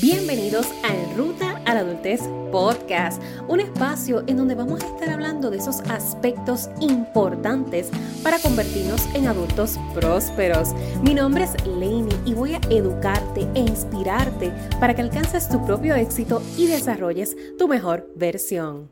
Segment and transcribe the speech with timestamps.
[0.00, 5.50] Bienvenidos a Ruta a la Adultez Podcast, un espacio en donde vamos a estar hablando
[5.50, 7.90] de esos aspectos importantes
[8.22, 10.72] para convertirnos en adultos prósperos.
[11.02, 14.50] Mi nombre es Lainey y voy a educarte e inspirarte
[14.80, 18.88] para que alcances tu propio éxito y desarrolles tu mejor versión.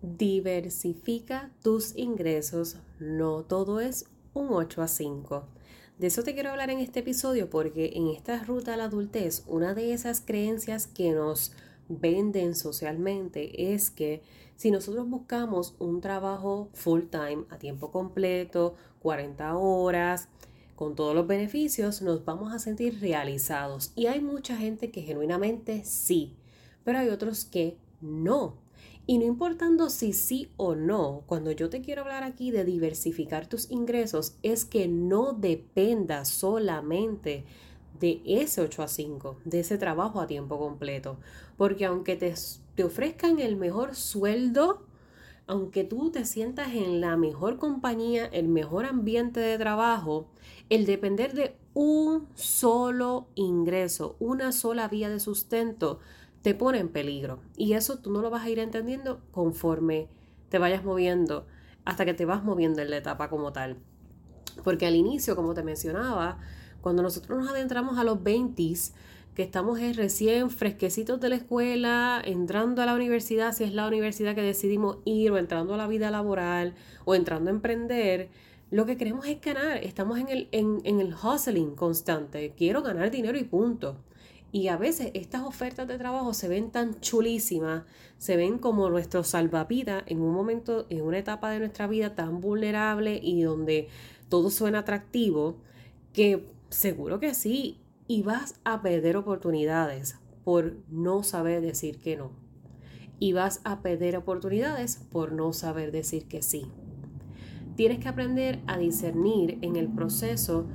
[0.00, 5.57] Diversifica tus ingresos, no todo es un 8 a 5.
[5.98, 9.42] De eso te quiero hablar en este episodio porque en esta ruta a la adultez,
[9.48, 11.52] una de esas creencias que nos
[11.88, 14.22] venden socialmente es que
[14.54, 20.28] si nosotros buscamos un trabajo full time, a tiempo completo, 40 horas,
[20.76, 23.90] con todos los beneficios, nos vamos a sentir realizados.
[23.96, 26.36] Y hay mucha gente que genuinamente sí,
[26.84, 28.54] pero hay otros que no.
[29.10, 33.46] Y no importando si sí o no, cuando yo te quiero hablar aquí de diversificar
[33.46, 37.46] tus ingresos, es que no dependa solamente
[37.98, 41.16] de ese 8 a 5, de ese trabajo a tiempo completo.
[41.56, 42.34] Porque aunque te,
[42.74, 44.82] te ofrezcan el mejor sueldo,
[45.46, 50.26] aunque tú te sientas en la mejor compañía, el mejor ambiente de trabajo,
[50.68, 55.98] el depender de un solo ingreso, una sola vía de sustento,
[56.42, 57.40] te pone en peligro.
[57.56, 60.08] Y eso tú no lo vas a ir entendiendo conforme
[60.48, 61.46] te vayas moviendo,
[61.84, 63.76] hasta que te vas moviendo en la etapa como tal.
[64.64, 66.38] Porque al inicio, como te mencionaba,
[66.80, 68.74] cuando nosotros nos adentramos a los 20
[69.34, 74.34] que estamos recién fresquecitos de la escuela, entrando a la universidad, si es la universidad
[74.34, 78.30] que decidimos ir, o entrando a la vida laboral, o entrando a emprender,
[78.72, 79.76] lo que queremos es ganar.
[79.78, 82.52] Estamos en el, en, en el hustling constante.
[82.56, 83.96] Quiero ganar dinero y punto.
[84.50, 87.84] Y a veces estas ofertas de trabajo se ven tan chulísimas,
[88.16, 92.40] se ven como nuestro salvavidas en un momento, en una etapa de nuestra vida tan
[92.40, 93.88] vulnerable y donde
[94.30, 95.58] todo suena atractivo,
[96.14, 102.30] que seguro que sí, y vas a perder oportunidades por no saber decir que no.
[103.20, 106.66] Y vas a perder oportunidades por no saber decir que sí.
[107.76, 110.66] Tienes que aprender a discernir en el proceso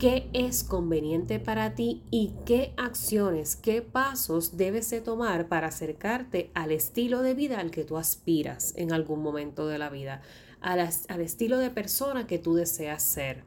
[0.00, 6.50] qué es conveniente para ti y qué acciones, qué pasos debes de tomar para acercarte
[6.54, 10.22] al estilo de vida al que tú aspiras en algún momento de la vida,
[10.62, 13.44] al, al estilo de persona que tú deseas ser.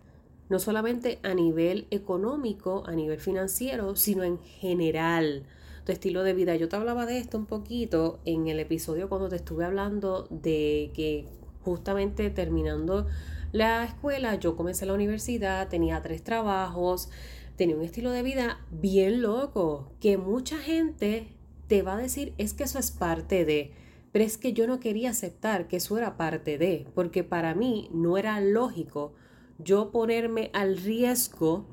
[0.48, 5.48] No solamente a nivel económico, a nivel financiero, sino en general
[5.88, 6.56] tu estilo de vida.
[6.56, 10.92] Yo te hablaba de esto un poquito en el episodio cuando te estuve hablando de
[10.94, 11.28] que
[11.64, 13.08] justamente terminando
[13.54, 17.10] la escuela, yo comencé la universidad, tenía tres trabajos,
[17.56, 21.28] tenía un estilo de vida bien loco, que mucha gente
[21.68, 23.72] te va a decir es que eso es parte de,
[24.12, 27.90] pero es que yo no quería aceptar que eso era parte de, porque para mí
[27.94, 29.14] no era lógico
[29.60, 31.66] yo ponerme al riesgo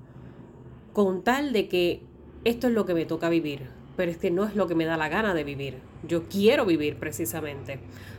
[0.92, 2.02] con tal de que
[2.44, 4.84] esto es lo que me toca vivir, pero es que no es lo que me
[4.84, 5.89] da la gana de vivir.
[6.06, 7.78] Yo quiero vivir precisamente.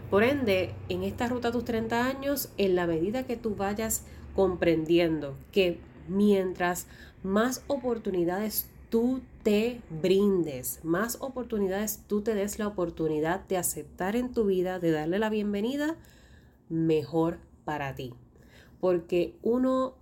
[0.09, 4.05] Por ende, en esta ruta a tus 30 años, en la medida que tú vayas
[4.35, 6.87] comprendiendo que mientras
[7.23, 14.33] más oportunidades tú te brindes, más oportunidades tú te des la oportunidad de aceptar en
[14.33, 15.95] tu vida, de darle la bienvenida,
[16.69, 18.13] mejor para ti.
[18.79, 19.95] Porque uno,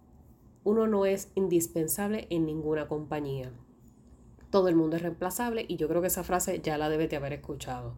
[0.64, 3.52] uno no es indispensable en ninguna compañía.
[4.50, 7.18] Todo el mundo es reemplazable y yo creo que esa frase ya la debes de
[7.18, 7.94] haber escuchado.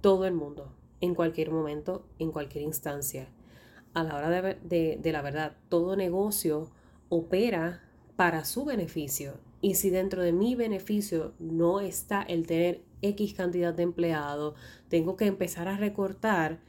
[0.00, 0.72] Todo el mundo
[1.02, 3.28] en cualquier momento, en cualquier instancia.
[3.92, 6.70] A la hora de, la verdad, todo negocio
[7.10, 7.82] opera
[8.16, 9.34] para su beneficio.
[9.60, 14.54] Y si dentro de mi beneficio no está el tener X cantidad de empleados,
[14.88, 16.60] tengo que empezar a recortar,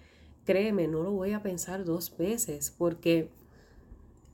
[0.46, 3.30] créeme, no lo voy a pensar dos veces porque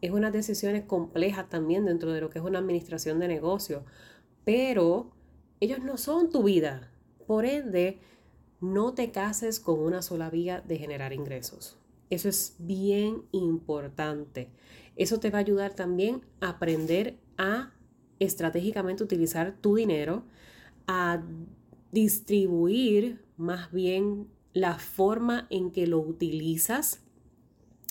[0.02, 3.84] es unas decisiones complejas también dentro de lo que es una administración de negocio.
[4.46, 5.12] Pero
[5.60, 6.92] ellos no son tu vida.
[7.28, 8.00] Por ende,
[8.62, 11.78] no te cases con una sola vía de generar ingresos.
[12.10, 14.50] Eso es bien importante.
[14.96, 17.72] Eso te va a ayudar también a aprender a
[18.20, 20.24] estratégicamente utilizar tu dinero,
[20.88, 21.24] a
[21.92, 27.02] distribuir más bien la forma en que lo utilizas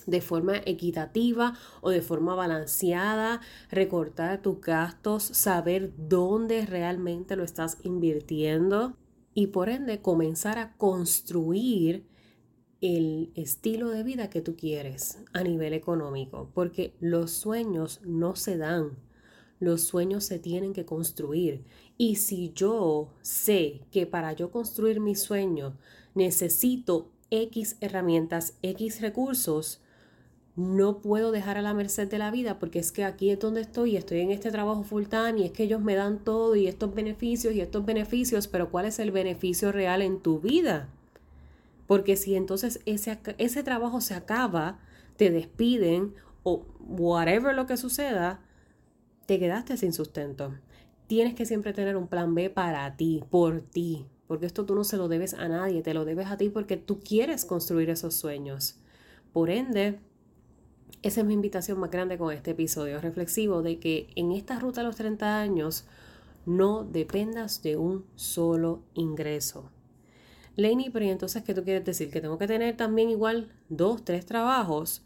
[0.09, 3.41] de forma equitativa o de forma balanceada,
[3.71, 8.97] recortar tus gastos, saber dónde realmente lo estás invirtiendo
[9.35, 12.07] y por ende comenzar a construir
[12.81, 18.57] el estilo de vida que tú quieres a nivel económico, porque los sueños no se
[18.57, 18.99] dan,
[19.61, 21.65] los sueños se tienen que construir.
[21.99, 25.77] Y si yo sé que para yo construir mi sueño
[26.15, 29.83] necesito X herramientas, X recursos,
[30.59, 33.61] no puedo dejar a la merced de la vida porque es que aquí es donde
[33.61, 36.57] estoy y estoy en este trabajo full time y es que ellos me dan todo
[36.57, 40.89] y estos beneficios y estos beneficios, pero ¿cuál es el beneficio real en tu vida?
[41.87, 44.81] Porque si entonces ese, ese trabajo se acaba,
[45.17, 48.41] te despiden o whatever lo que suceda,
[49.27, 50.57] te quedaste sin sustento.
[51.07, 54.83] Tienes que siempre tener un plan B para ti, por ti, porque esto tú no
[54.83, 58.17] se lo debes a nadie, te lo debes a ti porque tú quieres construir esos
[58.17, 58.81] sueños.
[59.33, 60.01] Por ende,
[61.03, 64.81] esa es mi invitación más grande con este episodio reflexivo de que en esta ruta
[64.81, 65.85] a los 30 años
[66.45, 69.71] no dependas de un solo ingreso.
[70.56, 72.11] Lenny, pero entonces qué tú quieres decir?
[72.11, 75.05] Que tengo que tener también igual dos, tres trabajos.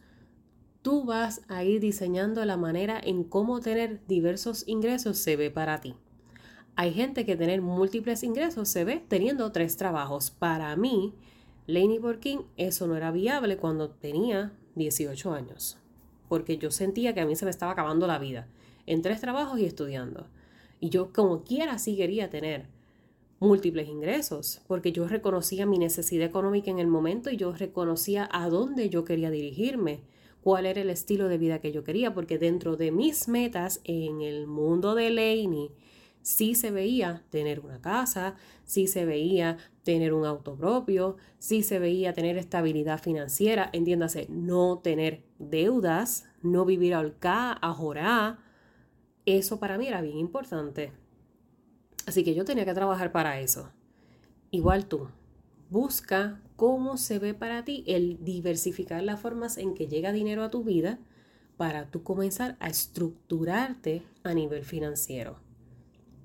[0.81, 5.81] Tú vas a ir diseñando la manera en cómo tener diversos ingresos se ve para
[5.83, 5.94] ti.
[6.75, 10.31] Hay gente que tener múltiples ingresos se ve teniendo tres trabajos.
[10.31, 11.12] Para mí,
[11.67, 15.81] Laney Borkin, eso no era viable cuando tenía 18 años
[16.32, 18.49] porque yo sentía que a mí se me estaba acabando la vida
[18.87, 20.29] en tres trabajos y estudiando.
[20.81, 22.69] Y yo como quiera sí quería tener
[23.38, 28.49] múltiples ingresos, porque yo reconocía mi necesidad económica en el momento y yo reconocía a
[28.49, 30.00] dónde yo quería dirigirme,
[30.43, 34.23] cuál era el estilo de vida que yo quería, porque dentro de mis metas en
[34.23, 35.70] el mundo de Laney
[36.23, 41.79] sí se veía tener una casa, sí se veía tener un auto propio, sí se
[41.79, 48.29] veía tener estabilidad financiera, entiéndase, no tener deudas, no vivir a
[49.27, 50.93] Eso para mí era bien importante.
[52.07, 53.71] Así que yo tenía que trabajar para eso.
[54.51, 55.09] Igual tú,
[55.71, 60.51] busca cómo se ve para ti el diversificar las formas en que llega dinero a
[60.51, 60.99] tu vida
[61.57, 65.37] para tú comenzar a estructurarte a nivel financiero.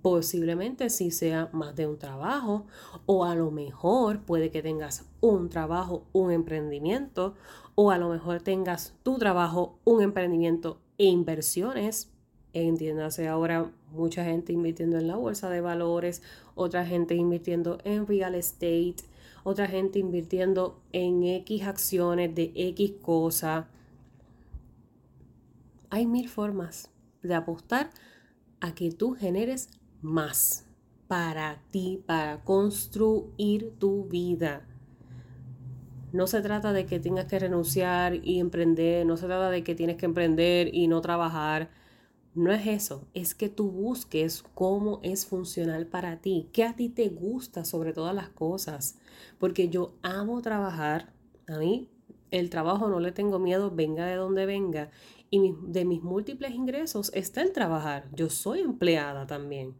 [0.01, 2.65] Posiblemente si sea más de un trabajo
[3.05, 7.35] o a lo mejor puede que tengas un trabajo, un emprendimiento
[7.75, 12.11] o a lo mejor tengas tu trabajo, un emprendimiento e inversiones.
[12.53, 16.21] Entiéndase ahora mucha gente invirtiendo en la bolsa de valores,
[16.55, 18.97] otra gente invirtiendo en real estate,
[19.43, 23.67] otra gente invirtiendo en X acciones de X cosa.
[25.89, 26.89] Hay mil formas
[27.21, 27.89] de apostar
[28.59, 29.69] a que tú generes
[30.01, 30.67] más
[31.07, 34.67] para ti, para construir tu vida.
[36.11, 39.75] No se trata de que tengas que renunciar y emprender, no se trata de que
[39.75, 41.69] tienes que emprender y no trabajar.
[42.33, 46.89] No es eso, es que tú busques cómo es funcional para ti, qué a ti
[46.89, 48.99] te gusta sobre todas las cosas.
[49.39, 51.13] Porque yo amo trabajar,
[51.47, 51.89] a mí
[52.31, 54.91] el trabajo no le tengo miedo, venga de donde venga.
[55.29, 58.07] Y de mis múltiples ingresos está el trabajar.
[58.13, 59.75] Yo soy empleada también.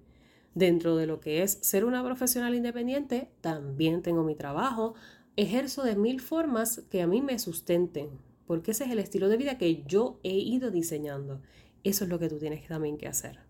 [0.57, 4.95] Dentro de lo que es ser una profesional independiente, también tengo mi trabajo,
[5.35, 8.09] ejerzo de mil formas que a mí me sustenten,
[8.47, 11.43] porque ese es el estilo de vida que yo he ido diseñando.
[11.83, 13.41] Eso es lo que tú tienes también que hacer.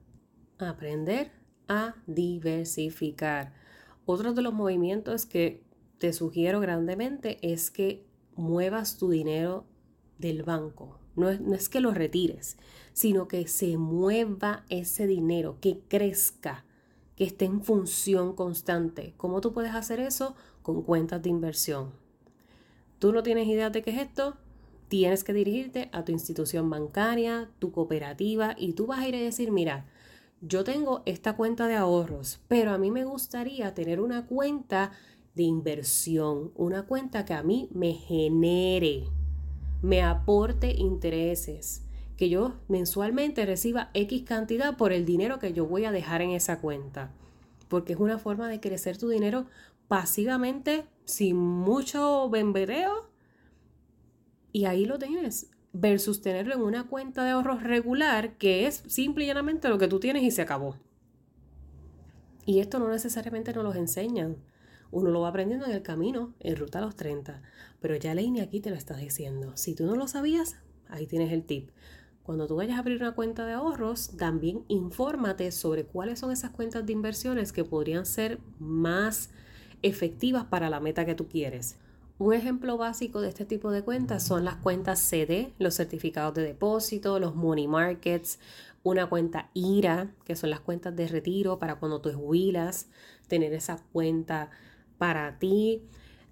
[0.57, 1.31] Aprender
[1.69, 3.53] a diversificar.
[4.05, 5.63] Otro de los movimientos que
[5.99, 8.05] te sugiero grandemente es que
[8.35, 9.65] muevas tu dinero
[10.17, 10.99] del banco.
[11.15, 12.57] No es, no es que lo retires,
[12.91, 16.65] sino que se mueva ese dinero, que crezca
[17.17, 19.13] que esté en función constante.
[19.17, 20.35] ¿Cómo tú puedes hacer eso?
[20.61, 21.91] Con cuentas de inversión.
[22.99, 24.37] ¿Tú no tienes idea de qué es esto?
[24.87, 29.19] Tienes que dirigirte a tu institución bancaria, tu cooperativa y tú vas a ir a
[29.19, 29.87] decir, mira,
[30.41, 34.91] yo tengo esta cuenta de ahorros, pero a mí me gustaría tener una cuenta
[35.33, 39.05] de inversión, una cuenta que a mí me genere,
[39.81, 41.86] me aporte intereses
[42.17, 46.31] que yo mensualmente reciba X cantidad por el dinero que yo voy a dejar en
[46.31, 47.11] esa cuenta.
[47.69, 49.45] Porque es una forma de crecer tu dinero
[49.87, 53.09] pasivamente, sin mucho bembedeo.
[54.51, 55.51] Y ahí lo tienes.
[55.73, 59.87] Versus tenerlo en una cuenta de ahorros regular, que es simple y llanamente lo que
[59.87, 60.75] tú tienes y se acabó.
[62.45, 64.37] Y esto no necesariamente nos lo enseñan.
[64.89, 67.43] Uno lo va aprendiendo en el camino, en ruta a los 30.
[67.79, 69.55] Pero ya Leini aquí te lo está diciendo.
[69.55, 70.55] Si tú no lo sabías,
[70.87, 71.69] ahí tienes el tip.
[72.27, 76.51] Cuando tú vayas a abrir una cuenta de ahorros, también infórmate sobre cuáles son esas
[76.51, 79.29] cuentas de inversiones que podrían ser más
[79.81, 81.77] efectivas para la meta que tú quieres.
[82.19, 86.43] Un ejemplo básico de este tipo de cuentas son las cuentas CD, los certificados de
[86.43, 88.39] depósito, los money markets,
[88.83, 92.89] una cuenta IRA, que son las cuentas de retiro para cuando tú jubilas,
[93.29, 94.51] tener esa cuenta
[94.97, 95.81] para ti.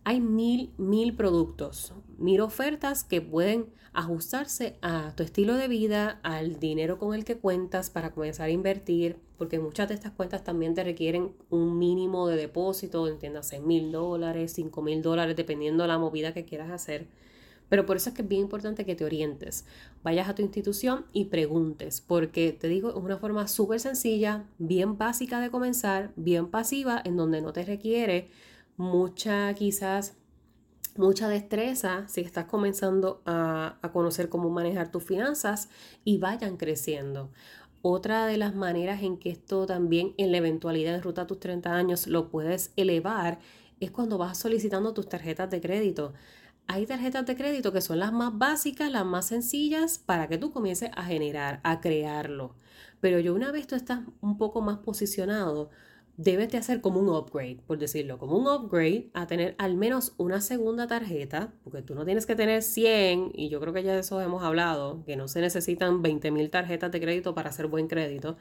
[0.03, 6.59] Hay mil, mil productos, mil ofertas que pueden ajustarse a tu estilo de vida, al
[6.59, 10.73] dinero con el que cuentas para comenzar a invertir, porque muchas de estas cuentas también
[10.73, 15.97] te requieren un mínimo de depósito, entiendas, mil dólares, cinco mil dólares, dependiendo de la
[15.97, 17.07] movida que quieras hacer.
[17.69, 19.65] Pero por eso es que es bien importante que te orientes,
[20.03, 24.97] vayas a tu institución y preguntes, porque te digo, es una forma súper sencilla, bien
[24.97, 28.29] básica de comenzar, bien pasiva, en donde no te requiere
[28.77, 30.17] mucha quizás
[30.95, 35.69] mucha destreza si estás comenzando a, a, conocer cómo manejar tus finanzas
[36.03, 37.31] y vayan creciendo.
[37.81, 41.39] Otra de las maneras en que esto también en la eventualidad de ruta a tus
[41.39, 43.39] 30 años lo puedes elevar
[43.79, 46.13] es cuando vas solicitando tus tarjetas de crédito.
[46.67, 50.51] Hay tarjetas de crédito que son las más básicas, las más sencillas para que tú
[50.51, 52.55] comiences a generar, a crearlo.
[53.01, 55.69] Pero yo una vez tú estás un poco más posicionado,
[56.17, 60.13] debes de hacer como un upgrade, por decirlo, como un upgrade a tener al menos
[60.17, 63.93] una segunda tarjeta, porque tú no tienes que tener 100, y yo creo que ya
[63.93, 67.67] de eso hemos hablado, que no se necesitan 20 mil tarjetas de crédito para hacer
[67.67, 68.37] buen crédito,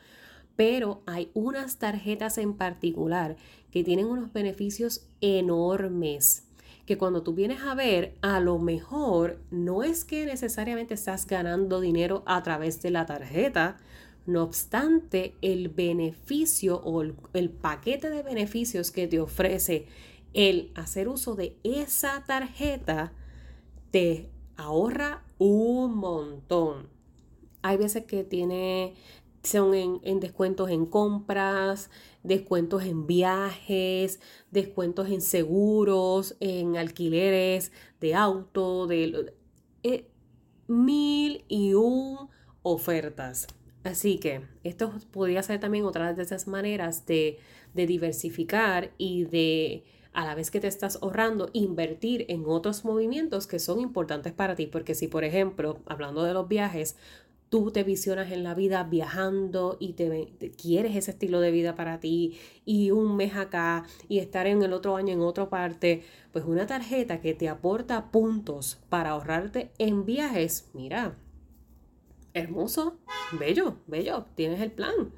[0.57, 3.37] pero hay unas tarjetas en particular
[3.73, 6.45] que tienen unos beneficios enormes
[6.87, 11.81] que cuando tú vienes a ver, a lo mejor no es que necesariamente estás ganando
[11.81, 13.79] dinero a través de la tarjeta,
[14.27, 19.87] no obstante, el beneficio o el, paquete de beneficios que te ofrece
[20.33, 23.13] el hacer uso de esa tarjeta
[23.91, 26.89] te ahorra un montón.
[27.63, 28.95] Hay veces que tiene,
[29.43, 31.91] son en, descuentos en compras,
[32.23, 39.35] descuentos en viajes, descuentos en seguros, en alquileres de auto, de
[39.83, 40.11] eh,
[40.67, 42.31] mil y un
[42.63, 43.47] ofertas.
[43.85, 47.39] Así que esto podría ser también otra de esas maneras de,
[47.75, 53.49] de diversificar y de a la vez que te estás ahorrando, invertir en otros movimientos
[53.49, 54.67] que son importantes para ti.
[54.69, 56.97] Porque si, por ejemplo, hablando de los viajes,
[57.55, 60.29] tú te visionas en la vida viajando y te,
[60.61, 64.73] quieres ese estilo de vida para ti y un mes acá y estar en el
[64.73, 70.05] otro año en otra parte, pues una tarjeta que te aporta puntos para ahorrarte en
[70.05, 71.17] viajes, mira,
[72.35, 72.99] hermoso,
[73.39, 75.13] bello, bello, tienes el plan.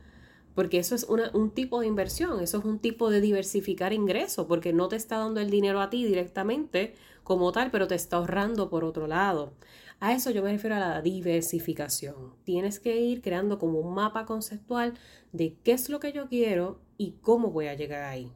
[0.55, 4.73] Porque eso es un tipo de inversión, eso es un tipo de diversificar ingresos, porque
[4.73, 6.95] no te está dando el dinero a ti directamente
[7.25, 9.53] como tal, pero te está ahorrando por otro lado.
[9.99, 12.35] A eso yo me refiero a la diversificación.
[12.45, 14.95] Tienes que ir creando como un mapa conceptual
[15.33, 18.33] de qué es lo que yo quiero y cómo voy a llegar ahí.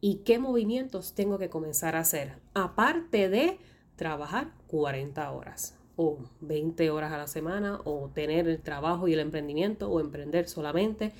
[0.00, 3.58] Y qué movimientos tengo que comenzar a hacer, aparte de
[3.96, 9.18] trabajar 40 horas o 20 horas a la semana o tener el trabajo y el
[9.18, 11.12] emprendimiento o emprender solamente,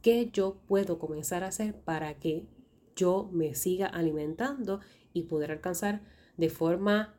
[0.00, 2.46] ¿qué yo puedo comenzar a hacer para que
[2.96, 4.80] yo me siga alimentando
[5.12, 6.00] y poder alcanzar
[6.38, 7.14] de forma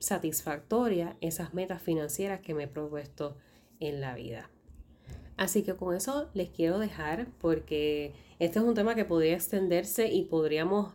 [0.00, 3.36] satisfactoria esas metas financieras que me he propuesto
[3.78, 4.50] en la vida?
[5.36, 10.08] Así que con eso les quiero dejar porque este es un tema que podría extenderse
[10.08, 10.94] y podríamos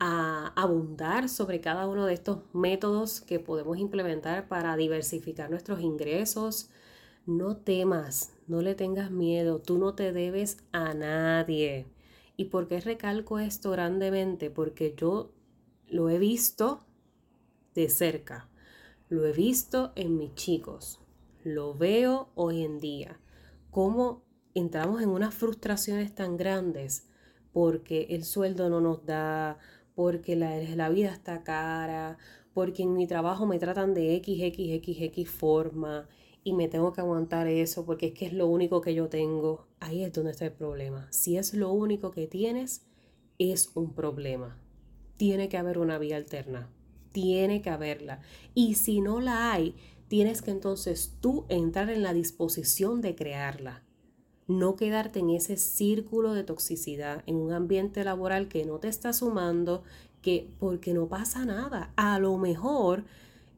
[0.00, 6.70] a abundar sobre cada uno de estos métodos que podemos implementar para diversificar nuestros ingresos.
[7.26, 11.86] No temas, no le tengas miedo, tú no te debes a nadie.
[12.36, 14.50] ¿Y por qué recalco esto grandemente?
[14.50, 15.32] Porque yo
[15.88, 16.84] lo he visto
[17.74, 18.48] de cerca,
[19.08, 21.00] lo he visto en mis chicos,
[21.44, 23.20] lo veo hoy en día,
[23.70, 24.24] cómo
[24.54, 27.08] entramos en unas frustraciones tan grandes
[27.52, 29.58] porque el sueldo no nos da,
[29.98, 32.18] porque la, vida está cara,
[32.54, 36.08] porque en mi trabajo me tratan de X, X, X, X forma
[36.44, 39.66] y me tengo que aguantar eso porque es que es lo único que yo tengo.
[39.80, 41.08] Ahí es donde está el problema.
[41.10, 42.86] Si es lo único que tienes,
[43.38, 44.56] es un problema.
[45.16, 46.70] Tiene que haber una vía alterna.
[47.10, 48.20] Tiene que haberla.
[48.54, 49.74] Y si no la hay,
[50.06, 53.82] tienes que entonces tú entrar en la disposición de crearla
[54.48, 59.12] no quedarte en ese círculo de toxicidad, en un ambiente laboral que no te está
[59.12, 59.84] sumando,
[60.22, 61.92] que porque no pasa nada.
[61.96, 63.04] A lo mejor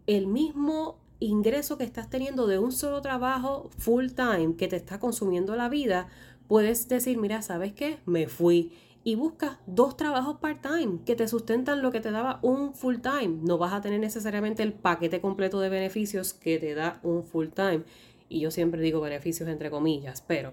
[0.07, 4.99] el mismo ingreso que estás teniendo de un solo trabajo full time que te está
[4.99, 6.09] consumiendo la vida,
[6.49, 8.01] puedes decir, mira, ¿sabes qué?
[8.05, 12.75] Me fui y buscas dos trabajos part-time que te sustentan lo que te daba un
[12.75, 13.39] full-time.
[13.43, 17.85] No vas a tener necesariamente el paquete completo de beneficios que te da un full-time.
[18.29, 20.53] Y yo siempre digo beneficios entre comillas, pero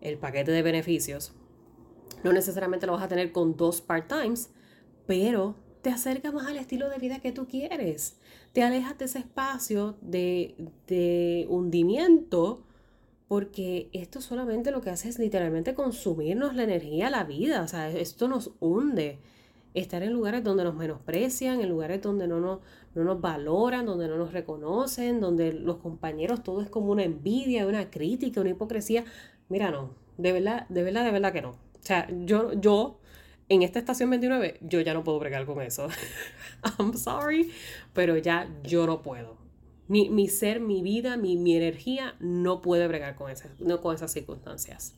[0.00, 1.32] el paquete de beneficios,
[2.22, 4.50] no necesariamente lo vas a tener con dos part-times,
[5.06, 8.18] pero te acerca más al estilo de vida que tú quieres.
[8.52, 10.54] Te alejas de ese espacio de,
[10.86, 12.62] de hundimiento,
[13.28, 17.62] porque esto solamente lo que hace es literalmente consumirnos la energía, la vida.
[17.62, 19.18] O sea, esto nos hunde.
[19.72, 22.58] Estar en lugares donde nos menosprecian, en lugares donde no nos,
[22.96, 27.68] no nos valoran, donde no nos reconocen, donde los compañeros todo es como una envidia,
[27.68, 29.04] una crítica, una hipocresía.
[29.50, 31.50] Mira, no, de verdad, de verdad, de verdad que no.
[31.50, 32.98] O sea, yo, yo,
[33.50, 35.88] en esta estación 29, yo ya no puedo bregar con eso.
[36.78, 37.50] I'm sorry,
[37.92, 39.36] pero ya yo no puedo.
[39.88, 44.12] mi, ser, mi vida, mi, mi, energía no puede bregar con esas, no con esas
[44.12, 44.94] circunstancias.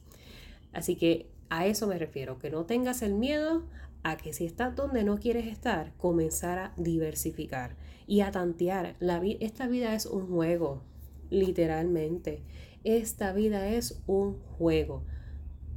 [0.73, 3.64] Así que a eso me refiero, que no tengas el miedo
[4.02, 8.97] a que si estás donde no quieres estar, comenzar a diversificar y a tantear.
[9.00, 10.82] La esta vida es un juego,
[11.30, 12.42] literalmente.
[12.84, 15.04] Esta vida es un juego.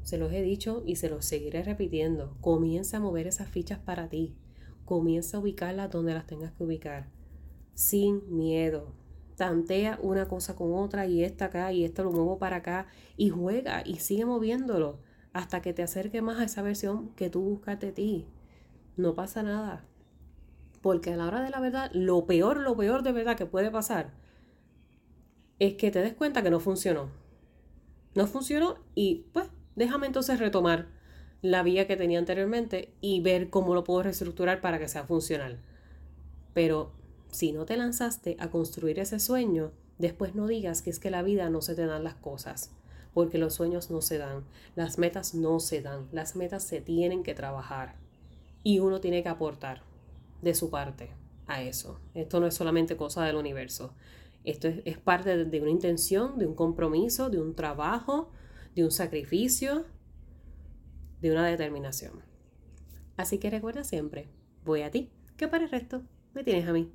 [0.02, 2.36] Se los he dicho y se los seguiré repitiendo.
[2.42, 4.36] Comienza a mover esas fichas para ti.
[4.86, 7.10] Comienza a ubicarlas donde las tengas que ubicar.
[7.76, 8.96] Sin miedo
[9.36, 13.30] tantea una cosa con otra y esta acá y esto lo muevo para acá y
[13.30, 15.00] juega y sigue moviéndolo
[15.34, 18.26] hasta que te acerque más a esa versión que tú buscas de ti.
[18.98, 19.86] No pasa nada.
[20.82, 23.70] Porque a la hora de la verdad, lo peor, lo peor de verdad que puede
[23.70, 24.25] pasar
[25.60, 27.10] es que te des cuenta que no funcionó.
[28.14, 30.88] No funcionó y pues déjame entonces retomar
[31.42, 35.60] la vía que tenía anteriormente y ver cómo lo puedo reestructurar para que sea funcional.
[36.54, 36.92] Pero
[37.30, 41.22] si no te lanzaste a construir ese sueño, después no digas que es que la
[41.22, 42.72] vida no se te dan las cosas,
[43.14, 44.46] porque los sueños no se dan,
[44.76, 47.96] las metas no se dan, las metas se tienen que trabajar
[48.64, 49.84] y uno tiene que aportar
[50.42, 51.12] de su parte
[51.48, 52.00] a eso.
[52.14, 53.94] Esto no es solamente cosa del universo,
[54.46, 58.32] esto es, parte de una intención, de un compromiso, de un trabajo,
[58.76, 59.86] de un sacrificio,
[61.22, 62.24] de una determinación.
[63.18, 64.30] Así que recuerda siempre,
[64.64, 66.92] voy a ti, que para el resto me tienes a mí.